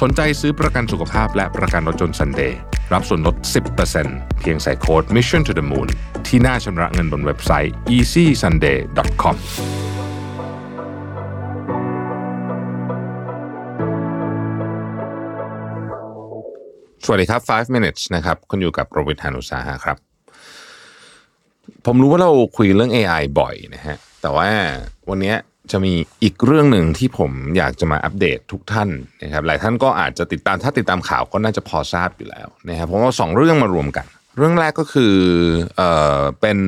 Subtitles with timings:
[0.00, 2.52] สนใจซื้อประกันสุขภาพและประกันรถยนต์ Sunday
[2.92, 3.36] รับส่วนลด
[3.88, 5.88] 10%เพียงใส่โค้ด Mission to the Moon
[6.26, 9.36] ที่หน้าชำระเงินบนเว็บไซต์ easysunday.com
[17.04, 19.96] สวัสดีครับ 5 minutes นะครับ คุณอยู่กับโรบิทานุสาหะครับ
[21.86, 24.48] ผมรู้ว่าเราคุยเรื่อง AI บ่อยนะฮะ แต่ว่า
[25.10, 25.34] วันนี้
[25.70, 28.88] จะมีอีกเรื่องหนึ่งที่ผมอยากจะมาอัปเดตทุกท่าน
[29.22, 34.06] นะครับหลายท่านก็อาจจะติดตามถ้าติดตามข่าวก็น่าจะพอทราบอยู่แล้วนะครับเพราะว่าสองเรื่องมารวมกัน
[34.36, 35.14] เรื่องแรกก็คือ
[35.76, 36.58] เอ่อเป็น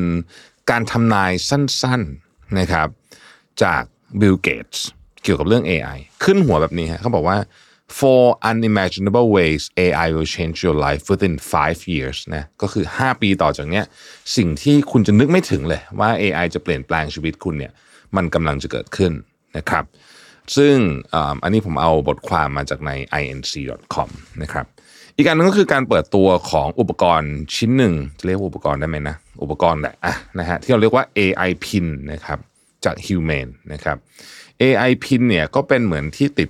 [0.70, 2.88] การทำนายสั้นๆนะครับ
[3.62, 3.82] จาก
[4.20, 4.78] Bill Gates
[5.22, 7.38] เกี่ยวกับเรื่อง AI ขึ้นหัวแบบนี้ฮะเขาบอกว่า
[7.98, 13.84] four unimaginable ways AI will change your life within five years นะก็คือ 5 ปีต่อจากเนี้ย
[14.36, 17.72] สิ่งที่คุณจะนึกไม่ถึงเลยว่า AI จะเปลี่ยนแปลงชีวิตคุณเนี่ย
[18.16, 19.12] มันกำลังจะเกิดขึ้น
[19.56, 19.84] นะครับ
[20.56, 20.76] ซึ่ง
[21.42, 22.90] อันนี้ผมเอาบทความมาจากใน
[23.22, 24.08] inc.com
[24.42, 24.66] นะครับ
[25.16, 32.38] อีกอันนึงก็คือการเปิดตัวของอุปกรณ์ชิ้นหนึ่งจะเรียกอุปกรณ์ได้ไหมนะอุปกรณ์แหละอะนะฮะที่เราเรียกว่า AI pin นะครับ
[32.84, 33.96] จาก human นะครับ
[34.62, 36.48] AI pin เนี่ยก็เป็นเหมือนที่ติด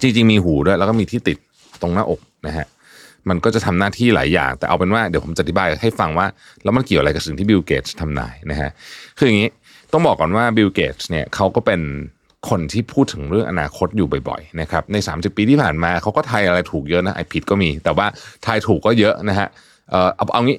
[0.00, 1.38] จริงๆมีหูด้วย แล้วก็มีที่ติด
[1.82, 2.66] ตรงหน้าอกนะฮะ
[3.28, 6.26] มันก็จะทำหน้าที่หลายอย่าง แต่เอาเป็นว่าเดี๋ยวผมจะอธิบายให้ฟังว่า
[6.64, 8.70] แล้วมันเกี่ยวอะไรกับสิ่งที่บิลเกตส์ทำนายนะฮะ
[9.18, 9.50] คืออย่างนี้
[9.92, 11.80] ต้องบอกก่อนว่าบิลเกตส์เนี่ยเขาก็เป็น
[12.50, 18.06] คนที่พูดถึงเรื่องอนาคตอยู่บ่อยๆนะครับใน 30 ปีที่ผ่านมาเขาก็ทายอะไรถูกเยอะนะไอ้ผิดก็มี แต่ว่า
[18.46, 19.48] ทายถูกก็เยอะนะฮะ
[19.90, 20.58] เออเอาเอางี้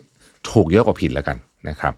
[0.52, 1.38] ถูกเยอะกว่าผิดแล้วกัน
[1.70, 1.94] นะครับ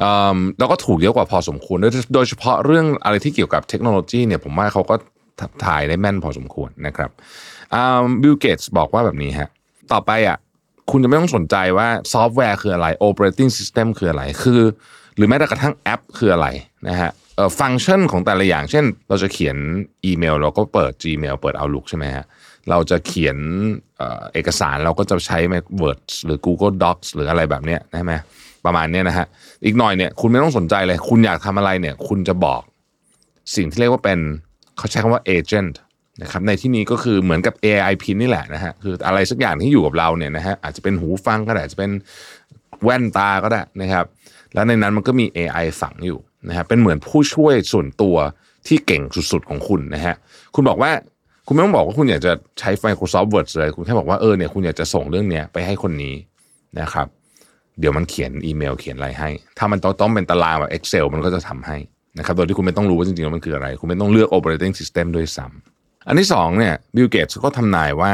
[0.00, 4.94] เอ่อแล้วก็ถูกเยอะกว่าพอสมควรโดยโดยเฉพาะเรื่องอะไรที่เกี่ยวกับเทคโนโลยีเนี่ยผมว่าเขาก็
[5.66, 7.10] ทายได้แม่นพอสมควรนะครับ
[8.22, 9.48] บิลเกตส์บอกว่าแบบนี้ฮะ
[9.92, 10.36] ต่อไปอะ
[10.90, 14.60] คุณจะไม่ต้องสนใจว่าซอฟต์แวร์คืออะไร operating system คืออะไร คือ
[15.16, 16.46] หรือแม้แต่กระทั่งแอปคืออะไร
[16.88, 19.56] นะฮะเอ่อฟังก์ชันของแต่ละอย่าง เช่น เราจะเขียน
[20.04, 22.24] อีเมล เราก็เปิด Gmail เปิด Outlook ใช่ไหมฮะ
[22.70, 23.36] เราจะเขียน
[24.32, 25.38] เอกสารเราก็จะใช้
[25.80, 28.12] Word หรือ Google Docs หรืออะไรแบบเนี้ยใช่ไหม
[28.64, 29.26] ประมาณเนี้ยนะฮะ
[29.64, 32.62] อีกหน่อยเนี่ยคุณไม่ต้องสนใจเลย คุณอยากทำอะไรเนี่ย คุณจะบอก
[33.56, 34.18] สิ่งที่เรียกว่าเป็น
[34.76, 35.74] เขาใช้คำว่า agent
[36.22, 41.90] นะครับในที่นี้ก็คือเหมือนกับ AI pin นี่แหละนะฮะคืออะไรสักอย่างที่อยู่กับเราเนี่ยนะฮะอาจจะเป็นหูฟังก็ได้จจะเป็น
[42.84, 44.04] แว่นตาก็ได้นะครับ
[44.54, 46.18] แล้วในนั้นมันก็มี AI ฝังอยู่
[46.48, 48.16] นะฮะเป็นเหมือนผู้ช่วยส่วนตัว
[48.66, 50.14] ที่เก่งสุดๆของคุณนะฮะ
[50.54, 50.90] คุณบอกว่า
[51.46, 56.14] คุณไม่ต้องบอกว่าคุณอยากจะใช้ Microsoft Word เลย คุณแค่บอกว่าเออเนี่ยคุณอยากจะส่งเรื่องเนี้ยไปให้คนนี้
[56.80, 57.06] นะครับ
[57.80, 61.76] เดี๋ยวมันเขียนอีเมลเขียนอะไรให้ ถ้ามันต้องต้องเป็นตารางแบบ Excel มันก็จะทำให้
[62.18, 65.75] นะครับโดยที่คุณไม่ต้องรู้ว่าจริงๆมันคืออะไร คุณไม่ต้องเลือก operating system ด้วยซ้ำ
[66.06, 68.12] อันที่สองเนี่ยบิลเกตส์ก็ทำนายว่า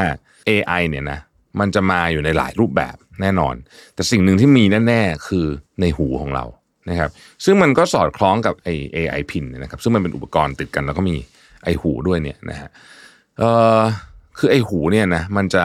[0.48, 1.18] AI เนี่ยนะ
[1.60, 3.54] มันจะมาอยู่ในหลายรูปแบบแน่นอน
[3.94, 5.46] แต่สิ่งหนึ่งที่มีแน่ๆคือ
[5.80, 6.44] ในหูของเรา
[6.90, 7.10] นะครับ
[7.44, 11.16] ซึ่งมันก็สอดคล้องกับไอ AI pin เนี่ยนะครับ ซึ่งมันเป็นอุปกรณ์ติดกันแล้วก็มี
[11.64, 12.68] ไอหูด้วยเนี่ยนะฮะ
[13.38, 13.80] เอ่อ
[14.38, 15.64] คือไอหูเนี่ยนะมันจะ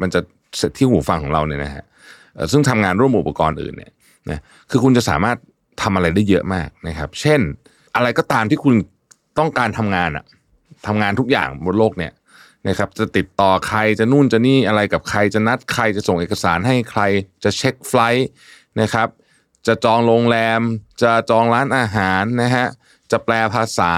[0.00, 0.20] มันจะ
[0.76, 1.84] ที่หูฟังของเราเนี่ยนะฮะ
[2.52, 3.92] ซึ่งทำงานร่วมอุปกรณ์อื่นเนี่ย
[4.30, 4.40] นะ
[4.70, 5.36] คือคุณจะสามารถ
[5.82, 7.40] ทำอะไรได้เยอะมากนะครับ เช่น
[7.96, 8.74] อะไรก็ตามที่คุณ
[9.38, 10.24] ต้องการทำงานอะ
[10.86, 12.12] ทำงานทุกอย่างบนโลกเนี่ย
[12.68, 17.02] นะครับจะติดต่อใครจะนู่นจะนี่อะไรกับใครจะนัดใครจะส่งเอกสารให้ใคร
[17.44, 18.26] จะเช็คไฟล์
[18.80, 19.08] นะครับ
[19.66, 20.60] จะจองโรงแรม
[21.02, 22.66] จะจองร้านอาหารนะฮะ
[23.10, 23.92] จะแปลภาษา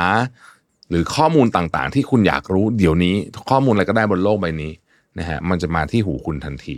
[0.91, 3.17] หรือข้อมูลต่างๆ ที่คุณอยากรู้เดี๋ยวนี้
[3.51, 4.73] ข้อมูลอะไรก็ได้บนโลกใบนี้
[5.19, 6.77] นะฮะมันจะมาที่หูคุณทันที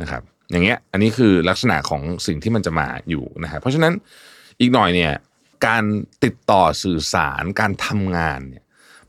[0.00, 3.92] นะครับอย่างเงี้ยอันนี้คือลักษณะของสิ่งที่มันจะมาอยู่นะครับเพราะฉะนั้น
[4.60, 5.12] อีกหน่อยเนี่ย
[5.66, 5.82] การ
[6.24, 8.64] ติดต่อสื่อสารการทำงานเนี่ย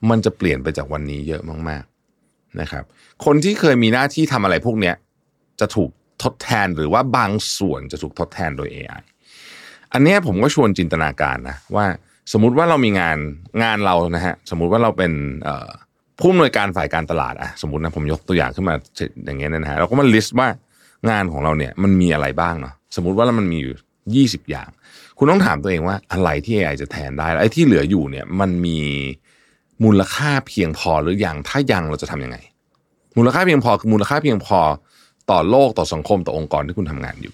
[0.10, 2.84] มันจะเปลี่ยนไปจากวันนี้เยอะมากๆนะครับ
[3.26, 4.96] คนที่เคยมีหน้าที่ทำอะไรพวกเนี้ย
[5.60, 5.90] จะถูก
[6.24, 9.02] ทดแทนหรือว่าบางส่วนจะถูกทดแทนโดย AI
[9.94, 11.86] อันนี้ผมก็ชวนจินตนาการนะว่า
[12.34, 13.18] สมมุติว่าเรามีงาน
[13.64, 15.12] งานเรานะฮะสมมุติว่าเราเป็น
[16.20, 18.76] ผู้อำนวยการฝ่ายการตลาดอะสมมตินะผมยกตัวอย่างขึ้นมา
[19.26, 20.48] อย่างเงี้ยนะฮะเราก็มาลิสต์ว่า
[21.10, 23.76] งานของเราเนี่ยมันมีอะไรบ้างเนาะสมมติว่ามันมีอยู่
[24.44, 24.70] 20อย่าง
[25.18, 28.80] คุณต้องถามตัวเองว่าอะไรที่ AI จะแทนได้ไอ้ที่เหลืออยู่เนี่ยมันมี
[29.84, 32.38] มูลค่าเพียงพอหรือยังถ้ายังเราจะทำยังไง
[33.18, 34.60] มูลค่าเพียงพอคือมูลค่าเพียงพอ
[35.32, 37.34] ต่อโลกต่อสังคมต่อองค์กรที่คุณทำงานอยู่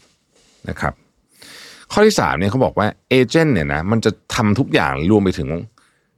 [0.70, 0.94] นะครับ
[1.92, 5.50] ข้อที่สามเนี่ยเขาบอกว่า agent เนี่ยนะมันจะทำทุกอย่างรวมไปถึง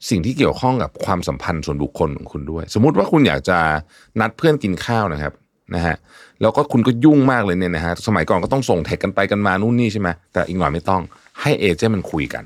[0.10, 3.58] สิ่งที่เกี่ยวข้องกับความสัมพันธ์ส่วนบุคคลของคุณด้วย สมมุติว่าคุณอยากจะ
[4.20, 5.34] นัดเพื่อนกินข้าวนะครับ
[5.76, 5.96] นะฮะ
[6.42, 11.02] แล้วก็คุณก็ยุ่งมากเลยเนี่ยนะฮะสมัยก่อนก็ต้องส่งเทคกันไปกันมานู่นนี่ใช่ไหมแต่อีกหน่อยไม่ต้อง
[11.42, 12.44] ให้ agent มันคุยกัน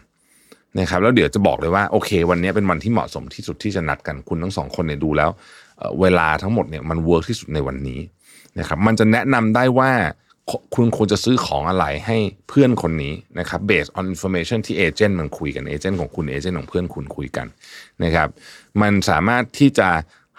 [0.80, 5.30] นะครับแล้วเดี๋ยวจะบอกเลยว่าโอเค วันนี้เป็นวันที่เหมาะสมที่สุดที่จะนัดกันคุณทั้งสองคนเนี่ยดูแล้ว
[6.02, 8.00] เวลาทั้งหมดเนี่ยมัน work ที่สุดในวันนี้
[8.60, 9.92] นะครับมันจะแนะนำได้ว่า
[10.76, 12.18] คุณควรจะซื้อของอะไรให้
[12.50, 17.48] เพื่อนคนนี้นะครับ based on information ที่ agent มันคุยกัน agent ของคุณ agent ของเพื่อนคุณคุยกัน
[18.04, 18.30] นะครับ
[18.82, 19.90] มันสามารถที่จะ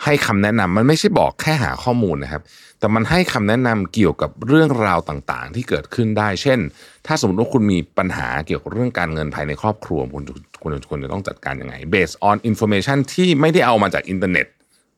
[0.04, 2.43] ให้คำแนะนำมันไม่ใช่บอกแค่หาข้อมูลนะครับ
[2.78, 6.58] แต่มันให้คำแนะนำเกี่ยวกับเรื่องราวต่างๆ ที่เกิดขึ้นได้ เช่น
[7.06, 10.25] ถ้าสมมติว่าคุณมีปัญหาเกี่ยวกับเรื่องการเงินภายในครอบครัวคุณ
[10.62, 14.46] คุณคุณจะต้องจัดการยังไง based on information ที่ไม่ได้เอามาจากอินเทอร์เน็ต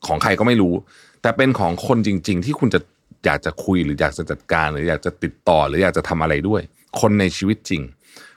[0.07, 0.73] ของใครก็ไม่รู้
[1.21, 2.79] แต่เป็นของคนจริง ๆ ที่คุณจะ
[3.25, 6.61] อยากจะคุยหรืออยากจะจัดการ หรืออยากจะติดต่อหรืออยากจะทำอะไรด้วย
[7.01, 7.81] คนในชีวิตจริง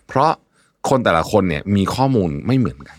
[0.06, 0.30] เพราะ
[0.88, 2.98] คนแต่ละคนเนี่ยมีข้อมูลไม่เหมือนกัน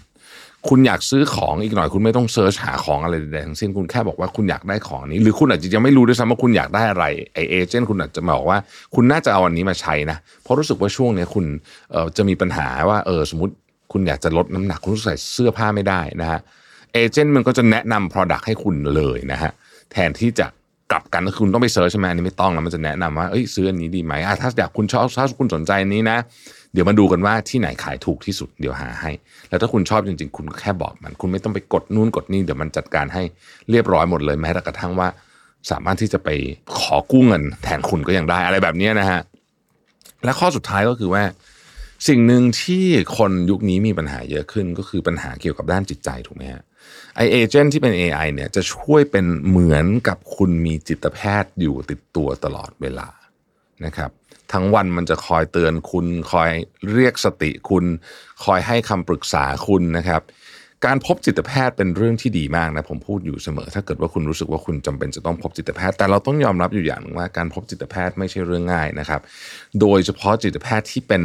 [0.69, 8.59] คุณอยากซื้อของอีกหน่อย คุณไม่ต้อง search หาของอะไรใดๆทั้งสิ้นคุณแค่บอกว่าคุณอยากได้ของนี้ หรือคุณอาจจะยังไม่รู้ด้วยซ้ำว่าคุณอยากได้อะไร AI agent คุณอาจจะมาบอกว่า
[8.95, 11.45] คุณน่าจะเอาอันนี้มาใช้นะเพราะรู้สึกว่าช่วงนี้คุณ
[11.91, 13.53] เออจะมีปัญหาว่าเออสมมติ
[13.91, 16.39] คุณอยากจะลดน้ำหนักคุณใส่เสื้อผ้าไม่ได้นะฮะ
[16.93, 19.51] เอเจนต์มันก็จะแนะนำ Product ให้คุณเลยนะฮะ
[19.91, 20.47] แทนที่จะ
[20.93, 26.17] กลับกันก็คือคุณต้องไปเซิร์ชใช่ไหมอันนี้ไม่ต้องแล้วมันจะแนะนำว่าเอ้ยซื้ออันนี้ดีไหมถ้าอยากคุณชอบถ้าคุณสนใจอันนี้นะ
[26.73, 29.11] เดี๋ยวมาดูกันว่าที่ไหนขายถูกที่สุดเดี๋ยวหาให้
[29.49, 33.23] แล้วถ้าคุณชอบจริง ๆ คุณก็แค่บอกมัน คุณไม่ต้องไปกดนู่นกดนี่เดี๋ยวมันจัดการให้
[33.69, 35.07] เรียบร้อยหมดเลยแม้กระทั่งว่า
[35.71, 36.29] สามารถที่จะไป
[36.79, 39.21] ขอกู้เงิน แทนคุณก็ยังได้อะไรแบบนี้นะฮะ
[40.23, 41.23] และข้อสุดท้ายก็คือว่า
[42.07, 42.85] สิ่งหนึ่งที่
[43.17, 46.63] คนยุคนี้มีปัญหาเยอะขึ้นก็คือปัญหาเกี่ยวกับด้านจิตใจถูกไหมฮะ
[47.15, 53.09] ไอเอเจนที่เป็น AI เนี่ยจะช่วยเป็นเหมือนกับคุณมีจิตแพทย์อยู่ติดตัวตลอดเวลา
[53.85, 54.11] นะครับ
[54.53, 56.51] ทั้งวันมันจะคอยเตือนคุณ คอย
[56.93, 57.85] เรียกสติคุณ
[58.43, 60.21] คอยให้คำปรึกษาคุณนะครับ
[60.85, 69.21] การพบจิตแพทย์เป็นเรื่องที่ดีมากนะผมพูดอยู่เสมอ ถ้าเกิดว่าคุณรู้สึกว่าคุณจำเป็นจะต้องพบจิตแพทย์ แต่เราต้องยอมรับอยู่อย่างนึงว่าการพบจิตแพทย์ไม่ใช่เรื่องง่ายนะครับ
[69.81, 71.23] โดยเฉพาะจิตแพทย์ที่เป็น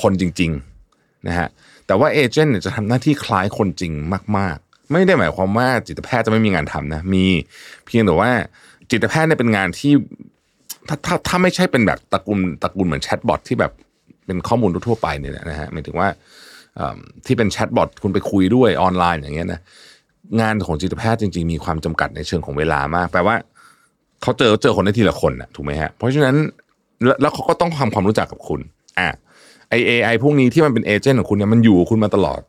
[0.00, 1.48] คนจริงๆนะฮะ
[1.86, 3.92] แต่ว่า agent เนี่ยจะทำหน้าที่คล้ายคนจริง
[4.38, 7.24] มาก ๆ ไม่ได้หมายความว่าจิตแพทย์จะไม่มีงานทำนะมี
[7.86, 8.30] เพียงแต่ว่า
[8.90, 9.92] จิตแพทย์เนี่ยเป็นงานที่
[10.88, 13.72] ถ้าถ้าถ้าไม่ใช่เป็นแบบตระกูลตระกูลเหมือนแชทบอทที่แบบ
[14.26, 16.08] เป็นข้อมูลทั่วไปเนี่ยนะฮะหมายถึงว่า
[17.26, 19.60] ที่เป็นแชทบอทคุณไปคุยด้วยออนไลน์อย่างเงี้ยนะ
[20.40, 23.36] งานของจิตแพทย์จริง ๆ มีความจำกัดในเชิงของเวลามากแปลว่า
[24.22, 26.36] เขาเจอเจอคนได้ทีละคนนะถูกไหมฮะเพราะฉะนั้น
[27.04, 28.60] แล้วแล้วเขาก็ต้องทำความรู้จักกับคุณ
[28.98, 29.08] อะ
[29.70, 32.40] ไอเอไอพวกนี้ที่มันเป็นเอเจนต์ของคุณเนี่ยมันอยู่คุณมาตลอด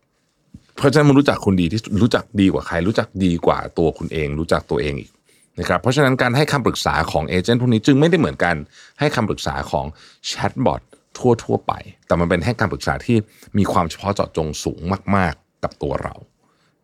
[0.78, 5.12] เพราะฉะนั้นมันรู้จักคุณดีที่รู้จักดีกว่าใคร รู้จักดีกว่าตัวคุณเอง รู้จักตัวเองอีก
[5.60, 8.56] นะครับเพราะฉะนั้นการให้คำปรึกษาของเอเจนต์พวกนี้จึงไม่ได้เหมือนกัน
[9.00, 9.86] ให้คำปรึกษาของ
[10.28, 10.82] แชทบอท
[11.18, 11.74] ทั่วทั่วๆไป
[12.08, 13.18] แต่มันเป็นให้คำปรึกษาที่
[13.58, 14.82] มีความเฉพาะเจาะจงสูง
[15.16, 16.14] มาก ๆ กับตัวเรา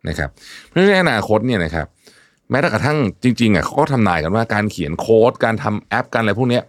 [0.08, 0.30] นะครับ
[0.66, 1.86] เพราะฉะนั้นอนาคตเนี่ยนะครับ
[2.50, 6.60] แม้แต่กระทั่งจริงๆอะเขาก็ทำนายกันว่าการเขียนโค้ดการทำแอปการอะไรพวกนี้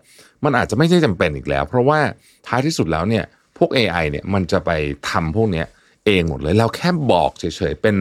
[0.43, 1.99] มันอาจจะไม่ใช่จำเป็นอีกแล้ว เพราะว่า
[2.47, 3.25] ท้ายที่สุดแล้วเนี่ย
[3.59, 4.71] พวก AI เนี่ยมันจะไป
[5.09, 5.67] ทำพวกเนี้ย
[6.05, 7.95] เองหมดเลย เราแค่บอกเฉยๆ เป็น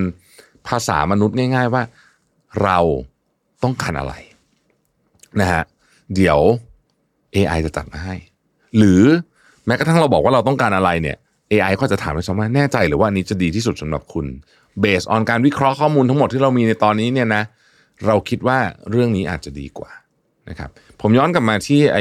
[0.69, 1.83] ภาษามนุษย์ง่าย ๆ ว่า
[2.63, 2.79] เรา
[3.63, 4.15] ต้องการอะไร
[5.41, 5.63] นะฮะ
[6.15, 6.39] เดี๋ยว
[7.35, 8.15] AI จะจัดมาให้
[8.77, 9.03] หรือ
[9.67, 11.17] แม้กระทั่งเราบอกว่าเราต้องการอะไรเนี่ย
[11.53, 14.27] AI ก็จะถามเราว่าแน่ใจหรือว่านี้จะดีที่สุดสำหรับคุณ
[14.83, 17.43] based on การวิเคราะห์ข้อมูลทั้งหมดที่เรามีในตอนนี้เนี่ยนะ
[18.07, 18.59] เราคิดว่า
[18.91, 19.91] เรื่องนี้อาจจะดีกว่า
[20.49, 20.71] นะครับ
[21.01, 21.99] ผมย้อนกลับมาที่ไอ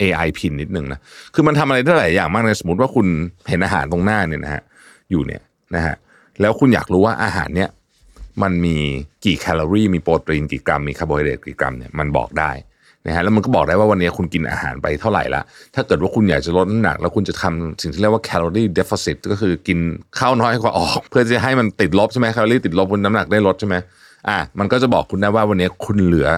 [0.00, 0.98] AI พินนิดนึงนะ
[1.34, 3.06] คือมันทำอะไรได้หลายอย่างมากเลยสมมติว่าคุณ
[3.48, 4.62] เห็นอาหารตรงหน้าเนี่ยนะฮะ
[5.10, 5.42] อยู่เนี่ย
[5.74, 5.94] นะฮะ
[6.40, 7.70] แล้วคุณอยากรู้ว่าอาหารเนี่ย
[8.42, 8.76] มันมี
[9.24, 12.50] กี่แคลอรี่มีโปรตีนกี่กรัมมีคาร์โบไฮเดรตกี่กรัมเนี่ยมันบอกได้
[13.06, 15.42] นะฮะแล้วมันก็บอกได้ว่าวันนี้คุณกินอาหารไปเท่าไหร่ละ
[15.74, 19.78] ถ้าเกิดว่าคุณอยากจะลดน้ำหนัก แล้วคุณจะทำสิ่งที่เรียกว่าแคลอรี่เดฟ i ซิตก็คือกิน
[20.18, 23.76] ข้าวน้อยกว่าออก เพื่อจะให้มันติดลบใช่ไหมแคลอรี่ติดลบคุณน้ำหนักได้ลดใช่ไหม
[24.28, 26.28] อะมันก็จะบอกคุณได้ว่าวันนี้คุณเหลือ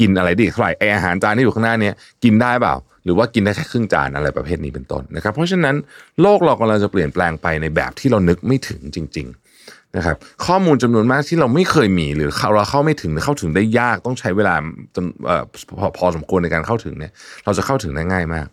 [0.00, 1.90] กินอะไรดีเท่าไหร่ไออาหารจานที่อยู่ข้างหน้าเนี้
[2.24, 5.76] กินได้เปล่า หรือว่ากินได้แค่ครึ่งจานอะไรประเภทนี้เป็นต้นนะครับ เพราะฉะนั้น
[6.22, 9.26] โลกเรากำลังจะเปลี่ยนแปลงไปในแบบที่เรานึกไม่ถึงจริง
[9.62, 10.16] ๆนะครับ
[10.46, 14.54] ข้อมูลจำนวนมากที่เราไม่เคยมี หรือเราเข้าไม่ถึงหรือเข้าถึงได้ยากต้องใช้เวลา
[14.94, 15.04] จน
[15.78, 17.12] พอพอสมควรในการเข้าถึงเนี่ย
[17.44, 18.46] เราจะเข้าถึงได้ง่ายมาก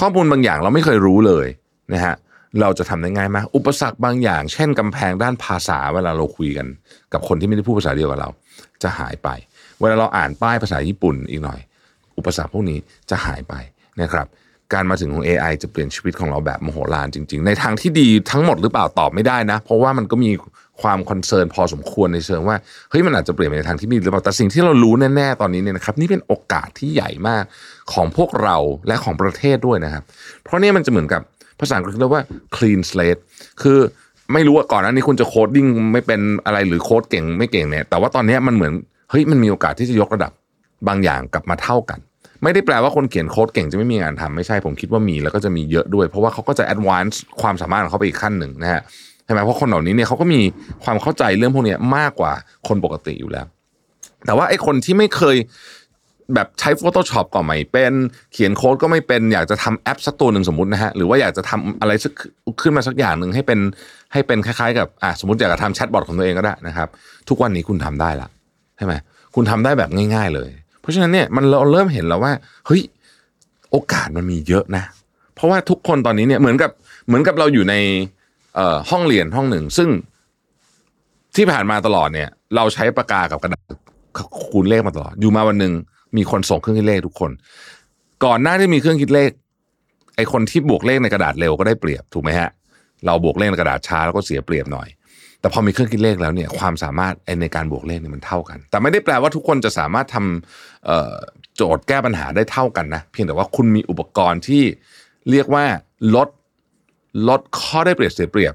[0.00, 1.46] ข้อมูลบางอย่างเราไม่เคยรู้เลย
[1.92, 2.14] นะฮะ
[2.60, 6.66] เราจะทำได้ง่ายมาก อุปสรรคบางอย่าง เช่นกำแพงด้านภาษาเวลาเราคุยกัน
[7.12, 8.30] กับคนที่ไม่ได้พูดภาษาเดียวกับเรา
[8.82, 9.28] จะหายไป
[9.80, 11.60] เวลาเราอ่านป้ายภาษาญี่ปุ่นอีกหน่อย
[12.18, 12.78] อุปสรรคพวกนี้
[13.10, 13.54] จะหายไป
[14.02, 14.26] นะครับ
[14.72, 20.30] การมาถึงของ AI จะเปลี่ยนชีวิตของเราแบบมโหฬารจริง ๆ ในทางที่ดีทั้งหมดหรือเปล่าตอบไม่ได้นะ เพราะว่ามันก็มี
[20.82, 22.56] ความคอนเซิร์นพอสมควรในเชิงว่า
[22.90, 27.44] เฮ้ยมันอาจจะเปลี่ยนไปในทางที่ดีหรือเปล่าแต่สิ่งที่เรารู้แน่ๆตอนนี้เนี่ยนะครับนี่เป็นโอกาสที่ใหญ่มาก
[27.92, 28.56] ของพวกเรา
[28.88, 30.02] และของประเทศด้วยนะครับ
[30.42, 31.20] เพราะเนี่ยมันจะเหมือนกับ
[31.60, 32.22] ภาษาอังกฤษเรียกว่า
[32.56, 33.20] clean slate
[33.62, 33.78] คือ
[34.32, 38.72] ไม่รู้ว่าก่อนหน้านี้คุณจะโคดดิ้งไม่เป็นอะไรหรือโคดเก่งไม่เก่งเนี่ยแต่ว่าตอนนี้มันเหมือน
[39.10, 40.32] เฮ้ยมันมีโอกาสที่จะยกระดับ
[40.88, 41.98] บางอย่างกลับมาเท่ากัน
[42.44, 48.82] ไม่ได้แปลว่าคนเขียนโค้ดเก่งจะไม่มีงานทำไม่ใช่ผมคิดว่ามีแล้วก็จะมีเยอะด้วย เพราะว่าเขาก็จะ advance ความสามารถของเขาไปอีกขั้นหนึ่งนะฮะ
[49.24, 50.40] ใช่ไหมเพราะคนเหล่านี้เนี่ยเขาก็มี
[50.84, 52.32] ความเข้าใจเรื่องพวกนี้มากกว่า
[52.68, 53.46] คนปกติอยู่แล้ว
[54.26, 55.36] แต่ว่าไอ้คนที่ไม่เคย
[56.34, 57.94] แบบใช้ Photoshop ก็ไม่เป็น
[58.32, 62.12] เขียนโค้ดก็ไม่เป็น อยากจะทำแอปสักตัวหนึ่งสมมตินะฮะ หรือว่าอยากจะทำอะไรสัก
[62.60, 63.60] ขึ้นมาสักอย่างหนึ่งให้เป็น
[64.12, 66.88] ให้เป็นคล้ายๆ กับอะสมมติอยากจะทำแชทบอทของตัวเองก็ได้นะครับ
[67.28, 68.28] ทุกวันนี้คุณทำได้ละ
[68.76, 68.94] ใช่ไหม
[69.34, 70.50] คุณทำได้แบบง่าย ๆ เลย
[70.84, 72.32] เพราะฉะนั้นเนี่ยมันเราเริ่มเห็นแล้วว่า
[72.66, 72.82] เฮ้ย
[73.70, 74.84] โอกาสมันมีเยอะนะ
[75.34, 76.70] เพราะว่าทุกคนตอนนี้เนี่ยเหมือนกับ
[77.06, 77.74] เหมือนกับเราอยู่ใน
[78.90, 79.88] ห้องเรียนห้องหนึ่ง ซึ่ง
[81.36, 83.72] ที่ผ่านมาตลอดเนี่ย เราใช้ปากกากับกระดาษ
[84.44, 85.72] คูณเลขมาตลอด อยู่มาวันหนึ่ง
[86.16, 87.30] มีคนส่งเครื่องคิดเลขทุกคน
[88.24, 89.30] ก่อนหน้าที่มีเครื่องคิดเลข
[90.16, 92.50] ไอคนที่บวกเลขในกระดาษเร็วก็ได้เปรียบถูกไหมฮะ
[93.06, 94.88] เราบวกเลขในกระดาษช้าแล้วก็เสียเปรียบหน่อย
[95.44, 104.62] แต่พอมีเครื่องคิดเลขแล้วเนี่ยความสามารถในการบวกเลขเนี่ยมันเท่ากัน แต่ไม่ได้แปลว่าทุกคนจะสามารถทำโจทย์แก้ปัญหาได้เท่ากันนะเพียงแต่ว่าคุณมีอุปกรณ์ที่
[105.30, 105.64] เรียกว่า
[106.14, 106.28] ลด
[107.28, 108.54] ลดข้อได้เปรียบเสียเปรียบ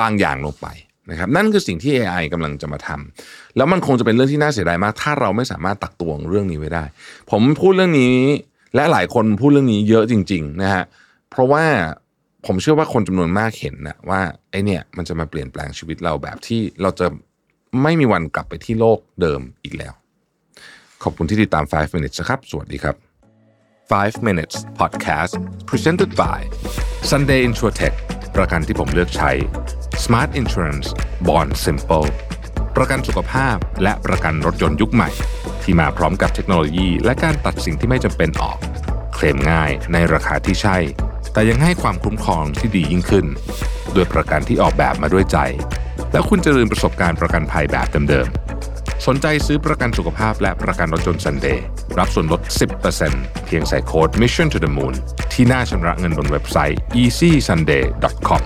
[0.00, 0.66] บางอย่างลงไป
[1.10, 6.84] นะครับนั่นคือสิ่งที่ AI กำลังจะมาทำแล้วมันคงจะเป็นเรื่องที่น่าเสียดายมาก ถ้าเราไม่สามารถตักตวงเรื่องนี้ไว้ได้
[7.30, 8.16] ผมพูดเรื่องนี้
[8.74, 10.84] และหลายคนพูดเรื่องนี้เยอะจริง ๆ นะฮะ
[11.30, 11.64] เพราะว่า
[12.46, 14.20] ผมเชื่อว่าคนจำนวนมากเห็นนะว่า
[14.50, 17.06] ไอเนี่ยมันจะมาเปลี่ยนแปลงชีวิตเราแบบที่เราจะ
[17.82, 19.92] ไม่มีวันกลับไปที่โลกเดิมอีกแล้ว
[21.02, 22.96] ขอบคุณที่ติดตาม 5 minutes นะครับ สวัสดีครับ
[23.62, 25.32] 5 minutes podcast
[25.68, 26.38] presented by
[27.10, 27.94] Sunday Insurtech
[28.36, 29.30] ประกันที่ผมเลือกใช้
[30.04, 30.88] Smart Insurance
[31.28, 32.08] Bond Simple
[32.76, 35.10] ประกันสุขภาพและประกันรถยนต์ยุคใหม่
[35.62, 38.58] ที่มาพร้อมกับเทคโนโลยี และการตัดสิ่งที่ไม่จำเป็นออก
[39.14, 40.78] เคลมง่ายในราคาที่ใช่
[41.32, 43.26] แต่ยังให้ความคุ้มครองที่ดียิ่งขึ้น
[43.94, 45.38] ด้วยประกันที่ออกแบบมาด้วยใจ
[46.12, 51.64] แล้วคุณจะลืมประสบการณ์ประกันภัยแบบเดิมๆ สนใจซื้อประกันสุขภาพและประกันรถยนต์ซันเดย์
[51.98, 52.40] รับส่วนลด
[52.92, 54.94] 10%เพียงใส่โค้ด Mission to the Moon
[55.32, 58.42] ที่หน้าชำระเงินบนเว็บไซต์ easysunday.com